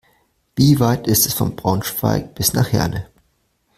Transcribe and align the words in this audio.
Wie 0.55 0.79
weit 0.79 1.05
ist 1.05 1.27
es 1.27 1.33
von 1.35 1.55
Braunschweig 1.55 2.33
bis 2.33 2.53
nach 2.53 2.71
Herne? 2.71 3.05